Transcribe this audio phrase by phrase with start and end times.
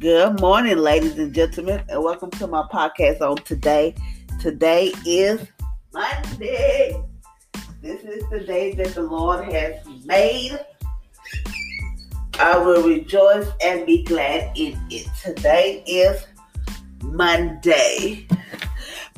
[0.00, 3.94] Good morning, ladies and gentlemen, and welcome to my podcast on today.
[4.40, 5.46] Today is
[5.92, 7.04] Monday.
[7.82, 10.58] This is the day that the Lord has made.
[12.38, 15.06] I will rejoice and be glad in it.
[15.22, 16.26] Today is
[17.02, 18.26] Monday.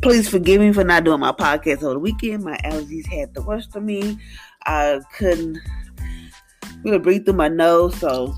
[0.03, 2.43] Please forgive me for not doing my podcast over the weekend.
[2.43, 4.19] My allergies had the worst of me.
[4.67, 5.61] I couldn't
[6.83, 8.37] really breathe through my nose, so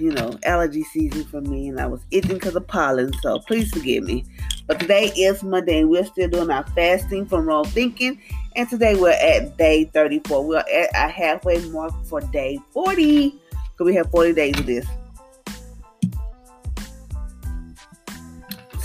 [0.00, 3.70] you know, allergy season for me, and I was itching because of pollen, so please
[3.70, 4.24] forgive me.
[4.66, 8.20] But today is Monday, and we're still doing our fasting from wrong thinking,
[8.56, 10.46] and today we're at day 34.
[10.46, 14.86] We're at our halfway mark for day 40, because we have 40 days of this.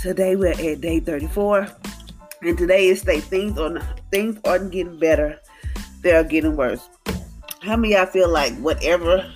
[0.00, 1.66] Today we're at day 34,
[2.42, 5.40] and today is say things on things aren't getting better,
[6.02, 6.88] they're getting worse.
[7.62, 9.32] How many y'all feel like whatever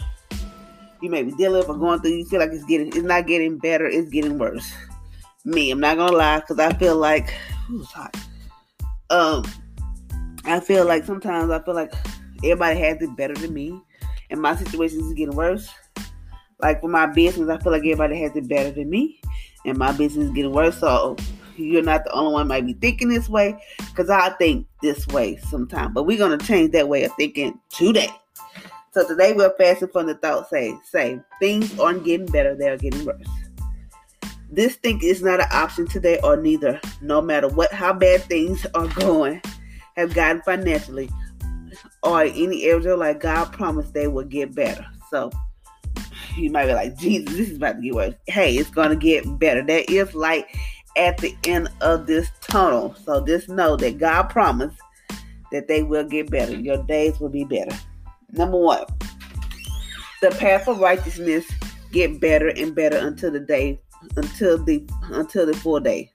[1.01, 3.27] you may be dealing with or going through, you feel like it's getting, it's not
[3.27, 4.73] getting better, it's getting worse.
[5.45, 7.31] Me, I'm not gonna lie, because I feel like,
[7.67, 8.17] who's hot?
[9.09, 9.45] Um,
[10.45, 11.93] I feel like sometimes I feel like
[12.45, 13.81] everybody has it better than me,
[14.31, 15.69] and my situation is getting worse.
[16.61, 19.21] Like for my business, I feel like everybody has it better than me,
[19.65, 20.79] and my business is getting worse.
[20.79, 21.17] So
[21.57, 25.37] you're not the only one might be thinking this way, because I think this way
[25.37, 25.95] sometimes.
[25.95, 28.11] But we're gonna change that way of thinking today.
[28.93, 32.77] So today we're fasting from the thought say, say, things aren't getting better, they are
[32.77, 33.25] getting worse.
[34.51, 38.67] This thing is not an option today or neither, no matter what how bad things
[38.75, 39.41] are going,
[39.97, 41.09] have gotten financially,
[42.03, 44.85] or any area like God promised they will get better.
[45.09, 45.31] So
[46.37, 48.15] you might be like, Jesus, this is about to get worse.
[48.27, 49.63] Hey, it's gonna get better.
[49.63, 50.47] There is light
[50.97, 52.97] at the end of this tunnel.
[53.05, 54.81] So just know that God promised
[55.53, 56.57] that they will get better.
[56.57, 57.77] Your days will be better.
[58.33, 58.85] Number one,
[60.21, 61.51] the path of righteousness
[61.93, 63.81] get better and better until the day,
[64.17, 66.13] until the until the full day.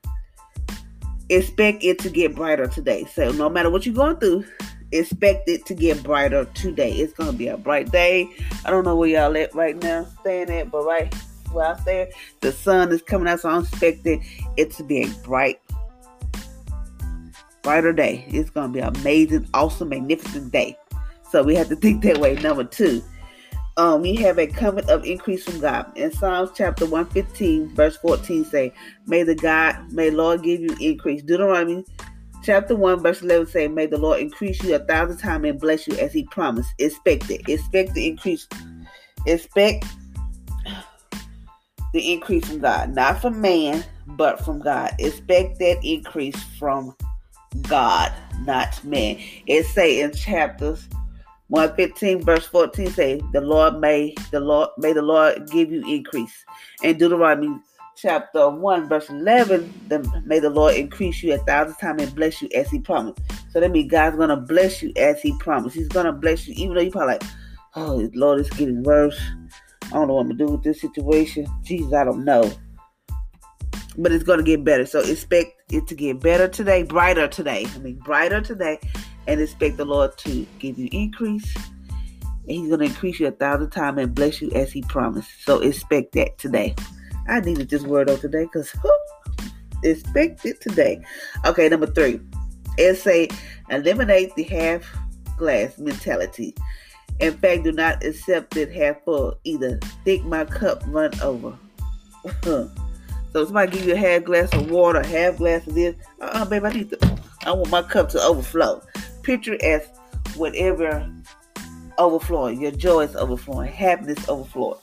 [1.29, 3.05] Expect it to get brighter today.
[3.05, 4.45] So no matter what you're going through,
[4.91, 6.91] expect it to get brighter today.
[6.91, 8.29] It's gonna be a bright day.
[8.63, 11.13] I don't know where y'all at right now, staying at, but right
[11.51, 12.11] where I stay,
[12.41, 14.23] the sun is coming out, so I'm expecting
[14.57, 15.59] it to be a bright,
[17.63, 18.25] brighter day.
[18.27, 20.77] It's gonna be an amazing, awesome, magnificent day.
[21.31, 22.35] So we have to think that way.
[22.35, 23.03] Number two,
[23.77, 25.91] um, we have a covenant of increase from God.
[25.97, 28.73] In Psalms chapter 115, verse 14 say,
[29.05, 31.21] May the God, may Lord give you increase.
[31.21, 31.83] Deuteronomy
[32.43, 35.87] chapter 1, verse 11 say, May the Lord increase you a thousand times and bless
[35.87, 36.73] you as he promised.
[36.79, 37.49] Expect it.
[37.49, 38.47] Expect the increase.
[39.25, 39.85] Expect
[41.91, 42.95] the increase from God.
[42.95, 44.93] Not from man, but from God.
[44.99, 46.95] Expect that increase from
[47.63, 49.17] God, not man.
[49.47, 50.87] It say in chapters
[51.50, 56.44] 115 verse 14 say the lord may the lord may the lord give you increase.
[56.83, 57.59] And deuteronomy
[57.95, 62.41] chapter 1 verse 11 the, may the lord increase you a thousand times and bless
[62.41, 63.19] you as he promised.
[63.52, 65.75] So that means god's gonna bless you as he promised.
[65.75, 67.23] He's gonna bless you even though you're probably like
[67.75, 69.19] oh lord it's getting worse.
[69.85, 71.46] I don't know what i'm gonna do with this situation.
[71.61, 72.52] Jesus i don't know.
[73.97, 74.87] But it's gonna get better.
[74.87, 77.67] So expect it to get better today brighter today.
[77.75, 78.79] I mean brighter today
[79.27, 81.55] and expect the Lord to give you increase.
[82.47, 85.29] And He's going to increase you a thousand times and bless you as He promised.
[85.43, 86.75] So expect that today.
[87.27, 88.72] I needed this word on today because
[89.83, 91.03] expect it today.
[91.45, 92.19] Okay, number three.
[92.77, 93.29] It say
[93.69, 94.83] eliminate the half
[95.37, 96.55] glass mentality.
[97.19, 99.79] In fact, do not accept it half full either.
[100.03, 101.57] Think my cup run over.
[102.43, 102.69] so
[103.33, 105.95] somebody give you a half glass of water, half glass of this.
[106.19, 108.81] Uh uh babe, I need to I want my cup to overflow.
[109.25, 109.87] Picture as
[110.35, 111.11] whatever
[111.97, 112.61] overflowing.
[112.61, 113.72] Your joy is overflowing.
[113.72, 114.79] Happiness overflowing.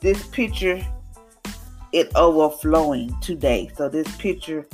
[0.00, 0.82] This picture
[1.92, 3.70] it overflowing today.
[3.76, 4.66] So this picture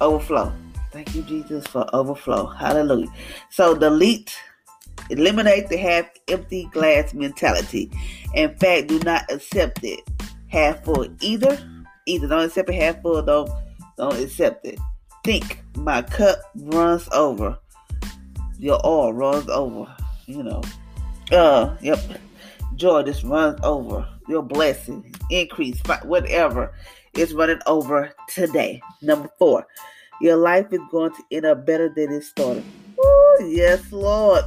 [0.00, 0.52] overflow.
[0.90, 2.46] Thank you, Jesus, for overflow.
[2.46, 3.12] Hallelujah.
[3.50, 4.34] So delete,
[5.10, 7.90] eliminate the half empty glass mentality.
[8.34, 10.00] In fact, do not accept it
[10.48, 11.58] half full either.
[12.06, 13.50] Either don't accept it half full, don't
[13.96, 14.78] don't accept it.
[15.22, 17.58] Think my cup runs over.
[18.62, 19.92] Your oil runs over.
[20.26, 20.62] You know.
[21.32, 21.98] Uh yep.
[22.76, 24.08] Joy just runs over.
[24.28, 26.72] Your blessing, increase, whatever
[27.14, 28.80] is running over today.
[29.02, 29.66] Number four,
[30.20, 32.64] your life is going to end up better than it started.
[33.04, 34.44] Ooh, yes, Lord.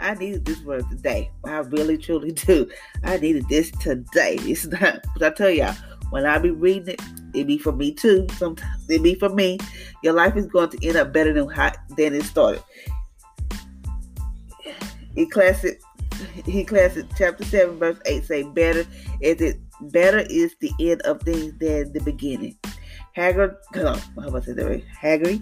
[0.00, 1.30] I needed this word today.
[1.44, 2.66] I really truly do.
[3.04, 4.38] I needed this today.
[4.40, 5.74] It's not, but I tell y'all,
[6.08, 7.02] when I be reading it,
[7.34, 8.26] it be for me too.
[8.36, 9.58] Sometimes it be for me.
[10.02, 12.62] Your life is going to end up better than how than it started.
[15.14, 15.80] He classic
[16.44, 18.84] he classic chapter seven verse eight say better
[19.20, 22.56] is it better is the end of things than the beginning.
[23.12, 23.98] Haggard, come on.
[23.98, 24.84] how about say that right?
[24.84, 25.38] Haggai,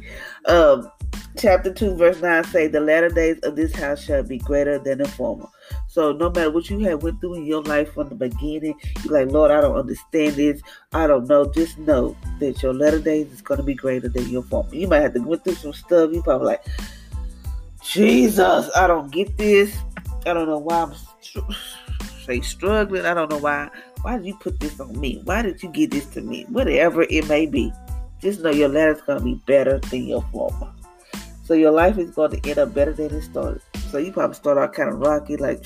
[0.47, 0.91] um,
[1.37, 4.99] chapter 2, verse 9 say, The latter days of this house shall be greater than
[4.99, 5.47] the former.
[5.99, 9.13] So no matter what you have went through in your life from the beginning, you're
[9.13, 10.63] like, Lord, I don't understand this.
[10.93, 11.53] I don't know.
[11.53, 14.73] Just know that your latter days is going to be greater than your former.
[14.73, 16.13] You might have to go through some stuff.
[16.13, 16.65] You probably like,
[17.83, 19.77] Jesus, I don't get this.
[20.25, 20.95] I don't know why I'm
[22.25, 23.05] say struggling.
[23.05, 23.69] I don't know why
[24.03, 25.21] why did you put this on me?
[25.25, 26.47] Why did you give this to me?
[26.49, 27.73] Whatever it may be.
[28.23, 30.73] Just know your letter's gonna be better than your former.
[31.43, 33.63] So your life is going to end up better than it started.
[33.91, 35.65] So you probably start out kind of rocky, like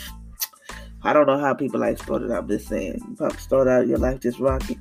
[1.05, 2.45] I don't know how people like started out.
[2.45, 4.81] I'm just saying, you probably start out your life just rocking,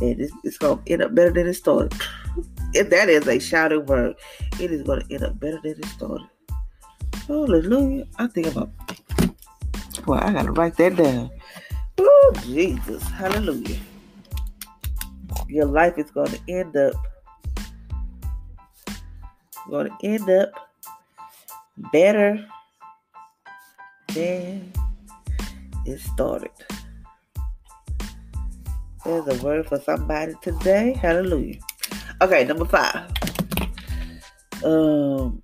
[0.00, 1.94] and it's, it's to end up better than it started.
[2.74, 4.14] if that is a shouting word,
[4.60, 6.28] it is to end up better than it started.
[7.26, 8.06] Hallelujah!
[8.18, 8.70] I think about.
[10.06, 11.30] Well, I gotta write that down.
[11.98, 13.02] Oh, Jesus.
[13.04, 13.78] Hallelujah.
[15.48, 16.94] Your life is to end up
[19.70, 20.50] to end up
[21.92, 22.44] better
[24.14, 24.72] than
[25.86, 26.50] it started.
[29.04, 30.92] There's a word for somebody today.
[30.94, 31.58] Hallelujah.
[32.20, 33.10] Okay, number five.
[34.64, 35.42] Um,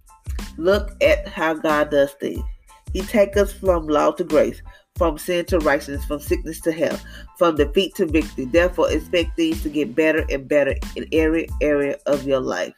[0.57, 2.45] look at how God does things.
[2.93, 4.63] He takes us from law to grace
[4.99, 7.03] from sin to righteousness, from sickness to health,
[7.39, 8.45] from defeat to victory.
[8.47, 12.75] Therefore, expect things to get better and better in every area of your life.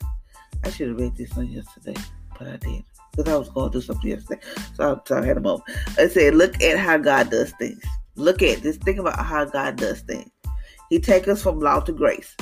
[0.62, 1.98] I should have read this one yesterday,
[2.38, 2.84] but I did
[3.22, 4.40] because I was going through something yesterday.
[4.74, 5.64] So, I had a moment.
[5.98, 7.82] I said, look at how God does things.
[8.16, 8.76] Look at this.
[8.76, 10.30] Think about how God does things.
[10.88, 12.36] He takes us from law to grace,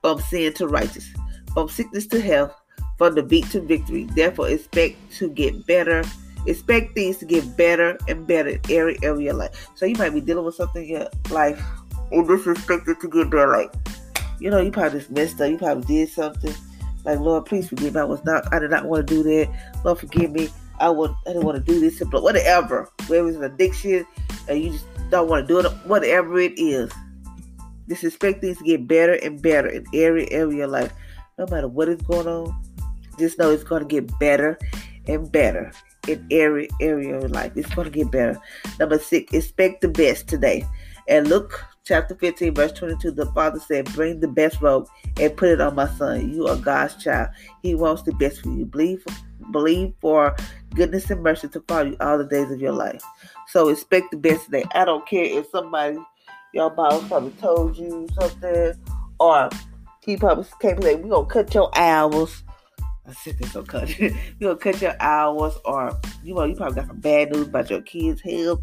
[0.00, 1.20] from sin to righteousness,
[1.54, 2.54] from sickness to health,
[2.98, 4.04] from defeat to victory.
[4.14, 6.02] Therefore, expect to get better
[6.44, 9.70] expect things to get better and better in every area of your life.
[9.76, 11.64] So you might be dealing with something in your life
[12.12, 13.48] and this is expected to get better.
[13.48, 13.72] Like,
[14.38, 15.50] you know, you probably just messed up.
[15.50, 16.54] You probably did something.
[17.04, 18.00] Like, Lord, please forgive me.
[18.00, 19.82] I was not I did not want to do that.
[19.84, 20.48] Lord, forgive me.
[20.78, 22.90] I would I didn't want to do this, but whatever.
[23.06, 24.06] Whether it's an addiction
[24.48, 26.92] and you just don't want to do it, whatever it is.
[27.88, 30.92] Just expect things to get better and better in every area of life.
[31.38, 32.62] No matter what is going on,
[33.18, 34.58] just know it's going to get better
[35.06, 35.72] and better
[36.08, 37.52] in every area of life.
[37.56, 38.40] It's going to get better.
[38.78, 40.66] Number six, expect the best today.
[41.08, 44.86] And Luke, chapter 15, verse 22, the Father said, Bring the best robe
[45.20, 46.32] and put it on my son.
[46.32, 47.30] You are God's child.
[47.62, 48.64] He wants the best for you.
[48.64, 49.04] Believe,
[49.50, 50.36] believe for
[50.74, 53.02] goodness and mercy to follow you all the days of your life.
[53.48, 54.64] So expect the best today.
[54.74, 55.98] I don't care if somebody,
[56.54, 58.74] your boss probably told you something,
[59.18, 59.50] or
[60.04, 62.42] he probably came and said, We're going to cut your hours
[63.06, 63.98] I said this so cut.
[63.98, 67.68] you gonna cut your hours, or you know, you probably got some bad news about
[67.68, 68.60] your kids' health,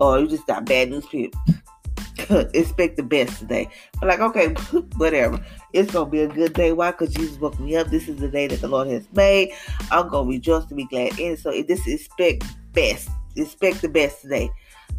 [0.00, 1.06] or you just got bad news.
[1.06, 1.40] People
[2.54, 3.68] expect the best today.
[4.02, 4.48] Like, okay,
[4.96, 5.44] whatever.
[5.72, 6.72] It's gonna be a good day.
[6.72, 6.90] Why?
[6.90, 7.88] Because Jesus woke me up.
[7.88, 9.52] This is the day that the Lord has made.
[9.90, 11.32] I'm gonna rejoice to be glad in.
[11.32, 11.40] it.
[11.40, 13.08] So this expect best.
[13.36, 14.50] Expect the best today.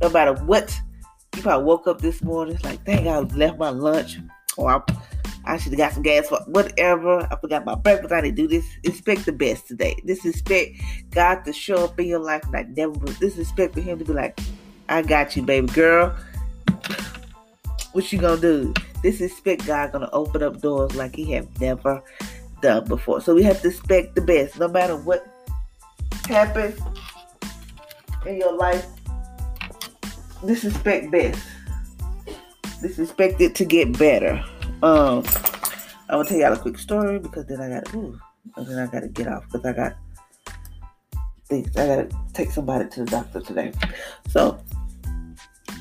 [0.01, 0.77] No matter what.
[1.36, 2.55] You probably woke up this morning.
[2.55, 4.20] It's like, dang, I left my lunch,
[4.55, 4.94] or I
[5.48, 7.27] I should have got some gas for whatever.
[7.32, 8.13] I forgot my breakfast.
[8.13, 8.65] I didn't do this.
[8.84, 9.96] Expect the best today.
[10.03, 10.77] This expect
[11.12, 12.94] God to show up in your life like never.
[13.20, 14.39] This expect for Him to be like,
[14.89, 16.15] I got you, baby girl.
[17.95, 18.73] What you gonna do?
[19.01, 22.03] This is expect God gonna open up doors like He have never
[22.61, 23.21] done before.
[23.21, 25.25] So we have to expect the best, no matter what
[26.27, 26.77] happens
[28.25, 28.85] in your life.
[30.43, 31.41] This is expect best.
[32.81, 34.43] This expect it to get better.
[34.83, 35.23] Um,
[36.09, 38.19] I'm gonna tell y'all a quick story because then I gotta, ooh,
[38.57, 39.95] then I gotta get off because I got
[41.45, 41.69] things.
[41.77, 43.71] I gotta take somebody to the doctor today.
[44.27, 44.59] So,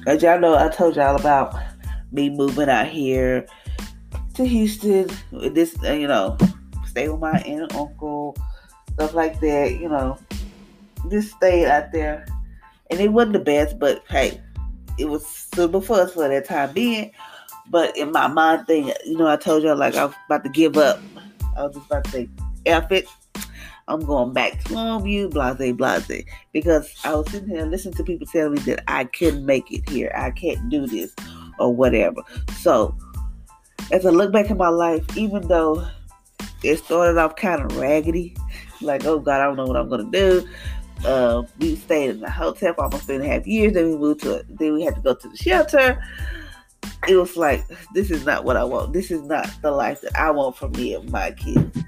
[0.06, 1.74] as y'all know, I told y'all about
[2.14, 3.47] me moving out here
[4.35, 5.11] to Houston.
[5.33, 6.38] This, uh, you know,
[6.87, 8.37] stay with my aunt and uncle,
[8.92, 9.78] stuff like that.
[9.80, 10.18] You know,
[11.11, 12.26] just stayed out there,
[12.90, 14.40] and it wasn't the best, but hey,
[14.99, 17.11] it was for us for that time being.
[17.71, 20.50] But in my mind thing, you know, I told y'all like I was about to
[20.50, 21.00] give up.
[21.56, 22.28] I was just about to say,
[22.66, 23.09] F it.
[23.87, 26.25] I'm going back to Longview, blase, blase.
[26.52, 29.88] Because I was sitting here listening to people telling me that I couldn't make it
[29.88, 30.11] here.
[30.16, 31.14] I can't do this
[31.58, 32.23] or whatever.
[32.58, 32.96] So
[33.92, 35.87] as I look back in my life, even though
[36.62, 38.37] it started off kind of raggedy,
[38.80, 40.49] like, oh God, I don't know what I'm gonna do.
[41.04, 43.75] Uh, we stayed in the hotel for almost three and a half years.
[43.75, 46.02] Then we moved to, then we had to go to the shelter.
[47.06, 48.92] It was like, this is not what I want.
[48.92, 51.84] This is not the life that I want for me and my kids.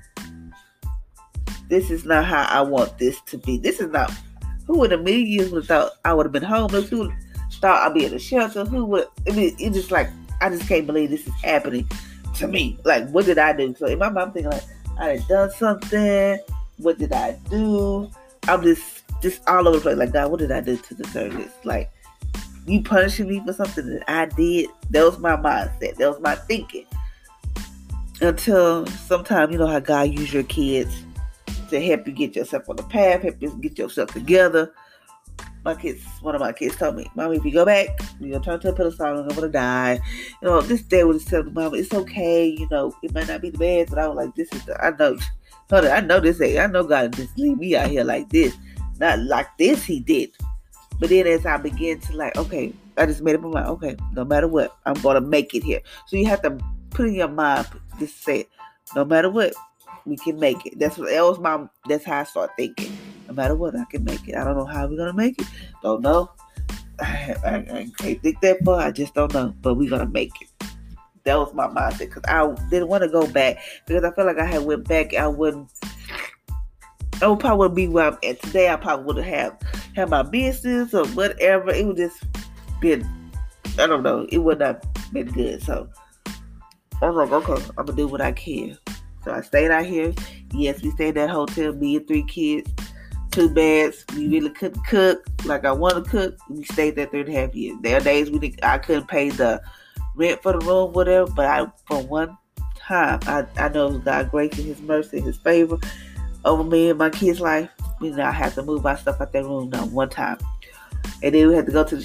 [1.69, 3.59] This is not how I want this to be.
[3.59, 4.13] This is not.
[4.67, 6.89] Who would a million years would have thought I would have been homeless?
[6.89, 7.11] Who
[7.67, 8.65] thought I'd be in a shelter?
[8.65, 9.09] Who would?
[9.27, 10.09] I mean, it's just like
[10.41, 11.89] I just can't believe this is happening
[12.37, 12.79] to me.
[12.85, 13.75] Like, what did I do?
[13.77, 14.63] So in my mind, I'm thinking like
[15.01, 16.39] I had done something.
[16.79, 18.09] What did I do?
[18.47, 19.97] I'm just just all over the place.
[19.97, 21.51] Like, God, what did I do to deserve this?
[21.65, 21.91] Like,
[22.67, 24.71] you punishing me for something that I did.
[24.91, 25.97] That was my mindset.
[25.97, 26.87] That was my thinking.
[28.21, 31.03] Until sometimes, you know how God use your kids
[31.71, 34.73] to help you get yourself on the path, help you get yourself together.
[35.67, 37.89] My kids, one of my kids told me, Mommy, if you go back,
[38.21, 39.99] you're gonna turn to a pedestal and I'm gonna die.
[40.41, 43.51] You know, this day was telling Mama, it's okay, you know, it might not be
[43.51, 45.19] the best, but I was like, this is the, I know,
[45.69, 48.57] hold I know this ain't, I know God just leave me out here like this.
[49.01, 50.31] Not like this, He did.
[51.01, 53.97] But then as I begin to like, okay, I just made up my mind, okay,
[54.13, 55.81] no matter what, I'm gonna make it here.
[56.07, 56.57] So you have to
[56.91, 57.67] put in your mind,
[57.99, 58.47] just say,
[58.95, 59.53] no matter what,
[60.05, 60.79] we can make it.
[60.79, 62.97] That's what that was my that's how I start thinking.
[63.27, 64.37] No matter what, I can make it.
[64.37, 65.47] I don't know how we're gonna make it.
[65.83, 66.31] Don't know.
[67.01, 68.81] I, I, I can't think that far.
[68.81, 69.55] I just don't know.
[69.61, 70.49] But we're gonna make it.
[71.25, 74.39] That was my mindset because I didn't want to go back because I felt like
[74.39, 75.15] I had went back.
[75.15, 75.71] I wouldn't.
[77.21, 78.69] I would probably be where I'm at today.
[78.69, 79.59] I probably would have
[79.97, 81.71] had my business or whatever.
[81.71, 82.23] It would just
[82.81, 83.09] been.
[83.79, 84.27] I don't know.
[84.31, 85.63] It would not been good.
[85.63, 85.89] So
[87.03, 88.79] I was like, okay, I'm gonna do what I can.
[89.25, 90.15] So I stayed out here.
[90.53, 92.71] Yes, we stayed at hotel, me and three kids,
[93.37, 94.03] two beds.
[94.17, 96.39] We really couldn't cook like I want to cook.
[96.49, 97.77] We stayed there three and a half years.
[97.83, 99.61] There are days we did, I couldn't pay the
[100.15, 101.31] rent for the room, whatever.
[101.31, 102.39] But I, for one
[102.79, 105.77] time, I, I know God grace and His mercy, His favor
[106.47, 107.69] over me and my kids' life.
[108.01, 110.39] We did not have to move my stuff out that room now one time.
[111.23, 112.05] And then we had to go to the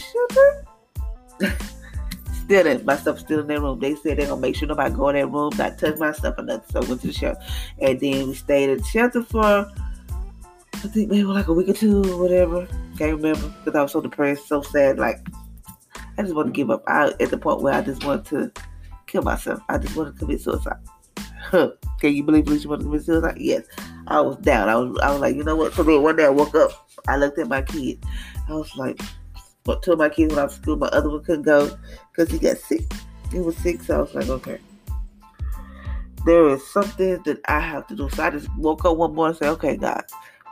[1.39, 1.57] shelter.
[2.43, 3.79] still in my stuff still in that room.
[3.79, 6.35] They said they're gonna make sure nobody go in that room, not touch my stuff
[6.37, 6.69] or nothing.
[6.71, 7.39] So I went to the shelter.
[7.79, 9.71] And then we stayed at the shelter for
[10.83, 12.67] I think maybe like a week or two or whatever.
[12.97, 13.53] Can't remember.
[13.63, 15.19] Because I was so depressed, so sad, like
[16.17, 16.83] I just want to give up.
[16.87, 18.51] I at the point where I just want to
[19.07, 19.61] kill myself.
[19.69, 20.79] I just want to commit suicide.
[21.51, 23.37] Can you believe you want to commit suicide?
[23.37, 23.65] Yes.
[24.07, 24.69] I was down.
[24.69, 25.73] I was I was like, you know what?
[25.73, 28.03] So then one day I woke up, I looked at my kid.
[28.49, 28.99] I was like,
[29.63, 30.77] but two of my kids went off to school.
[30.77, 31.77] My other one couldn't go
[32.11, 32.91] because he got sick.
[33.31, 34.59] He was sick, so I was like, okay.
[36.25, 38.09] There is something that I have to do.
[38.09, 40.03] So I just woke up one morning and said, okay, God,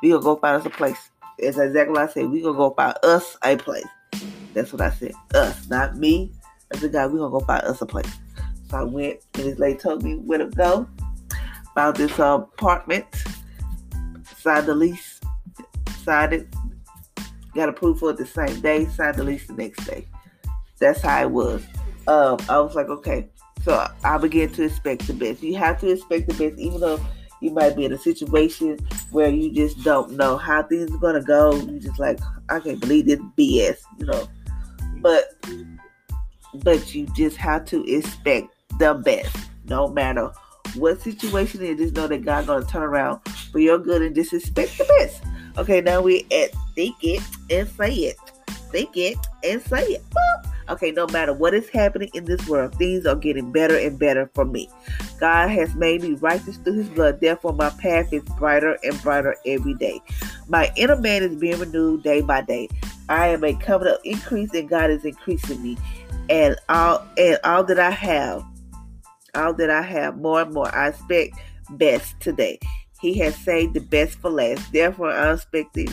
[0.01, 1.09] we gonna go find us a place.
[1.37, 2.29] It's exactly what I said.
[2.29, 3.85] We gonna go find us a place.
[4.53, 5.13] That's what I said.
[5.33, 6.33] Us, not me.
[6.73, 8.11] I said, God, we gonna go find us a place.
[8.69, 10.87] So I went, and this lady told me where to go.
[11.75, 13.05] Found this uh, apartment,
[14.37, 15.19] signed the lease,
[16.03, 16.47] signed it,
[17.55, 20.07] got approved for it the same day, signed the lease the next day.
[20.79, 21.63] That's how it was.
[22.07, 23.29] Um, I was like, okay.
[23.63, 25.43] So I began to expect the best.
[25.43, 26.99] You have to expect the best, even though
[27.41, 28.79] you might be in a situation
[29.11, 31.55] where you just don't know how things are gonna go.
[31.55, 32.19] You just like,
[32.49, 34.27] I can't believe this BS, you know.
[34.97, 35.35] But
[36.55, 40.31] but you just have to expect the best, no matter
[40.75, 41.77] what situation it is.
[41.77, 45.23] Just know that God's gonna turn around for your good and just expect the best.
[45.57, 48.17] Okay, now we at think it and say it.
[48.71, 50.03] Think it and say it.
[50.69, 54.29] Okay, no matter what is happening in this world, things are getting better and better
[54.35, 54.69] for me.
[55.19, 57.19] God has made me righteous through his blood.
[57.19, 59.99] Therefore, my path is brighter and brighter every day.
[60.47, 62.69] My inner man is being renewed day by day.
[63.09, 65.77] I am a covenant of increase, and God is increasing me.
[66.29, 68.43] And all and all that I have,
[69.33, 71.35] all that I have, more and more, I expect
[71.71, 72.59] best today.
[73.01, 74.71] He has saved the best for last.
[74.71, 75.89] Therefore, I'm expecting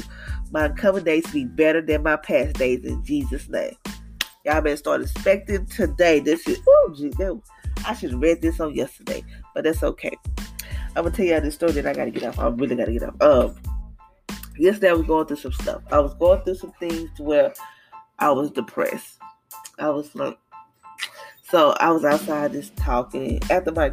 [0.51, 3.75] my coming days to be better than my past days in Jesus' name.
[4.47, 6.21] Y'all better start expecting today.
[6.21, 7.17] This is, oh, geez,
[7.85, 10.17] I should have read this on yesterday, but that's okay.
[10.95, 12.39] I'm gonna tell y'all this story that I gotta get off.
[12.39, 13.21] I really gotta get off.
[13.21, 13.57] Um,
[14.57, 15.83] yesterday I was going through some stuff.
[15.91, 17.55] I was going through some things where
[18.21, 19.19] I was depressed.
[19.81, 20.39] I was like,
[21.43, 23.91] so I was outside just talking after my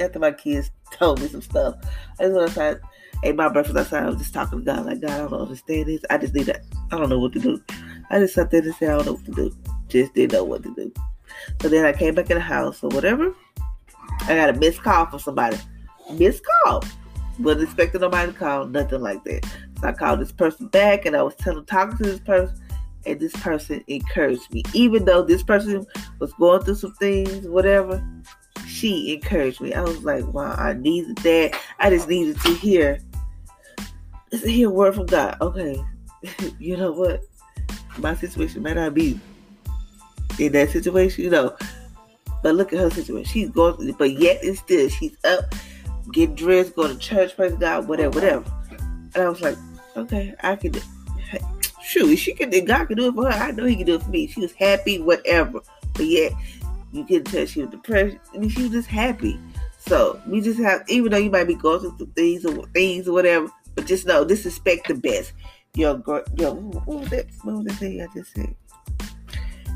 [0.00, 1.74] after my kids told me some stuff.
[2.18, 2.80] I just went outside,
[3.24, 4.04] ate my breakfast outside.
[4.04, 6.00] I was just talking to God, like God, I don't understand this.
[6.08, 6.64] I just need that.
[6.90, 7.62] I don't know what to do.
[8.10, 9.56] I just sat there and said, I don't know what to do.
[9.88, 10.92] Just didn't know what to do.
[11.62, 13.34] So then I came back in the house or whatever.
[14.22, 15.58] I got a missed call from somebody.
[16.12, 16.84] Missed call.
[17.38, 19.44] Wasn't expecting nobody to call, nothing like that.
[19.80, 22.54] So I called this person back and I was telling talking to this person
[23.06, 24.62] and this person encouraged me.
[24.74, 25.86] Even though this person
[26.18, 28.04] was going through some things, whatever,
[28.66, 29.72] she encouraged me.
[29.72, 31.58] I was like, wow, I needed that.
[31.78, 32.98] I just needed to hear
[34.30, 35.36] to hear a word from God.
[35.40, 35.82] Okay.
[36.58, 37.22] you know what?
[38.00, 39.20] My situation might not be
[40.38, 41.56] in that situation, you know.
[42.42, 43.30] But look at her situation.
[43.30, 45.54] She's going, but yet and still, she's up,
[46.12, 48.44] getting dressed, going to church, praise God, whatever, whatever.
[49.14, 49.56] And I was like,
[49.96, 50.74] okay, I can.
[51.82, 52.50] Shoot, she can.
[52.66, 53.36] God can do it for her.
[53.36, 54.28] I know He can do it for me.
[54.28, 55.60] She was happy, whatever.
[55.94, 56.32] But yet,
[56.92, 58.16] you can tell she was depressed.
[58.32, 59.40] I mean, she was just happy.
[59.78, 63.08] So we just have, even though you might be going through some things or things
[63.08, 65.32] or whatever, but just know, just expect the best.
[65.74, 66.02] Your,
[66.36, 67.26] your, what was that?
[67.42, 68.54] What was thing I just said?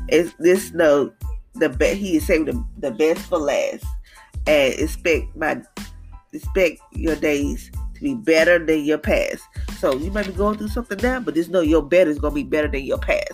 [0.09, 1.11] Is this no
[1.53, 1.97] the best?
[1.97, 3.85] He is saving the, the best for last,
[4.45, 5.61] and expect my
[6.33, 9.43] expect your days to be better than your past.
[9.79, 12.35] So you might be going through something now, but just know your better is gonna
[12.35, 13.33] be better than your past.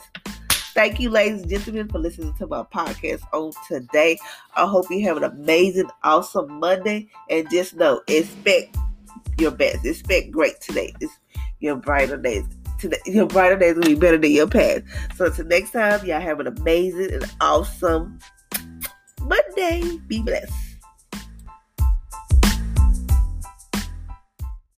[0.73, 4.17] Thank you, ladies and gentlemen, for listening to my podcast on today.
[4.55, 8.77] I hope you have an amazing, awesome Monday, and just know expect
[9.37, 9.85] your best.
[9.85, 10.93] Expect great today.
[11.01, 11.19] It's
[11.61, 12.43] your brighter days
[12.79, 14.83] today, your brighter days will be better than your past.
[15.15, 18.19] So until next time, y'all have an amazing and awesome
[19.21, 19.97] Monday.
[20.07, 20.70] Be blessed.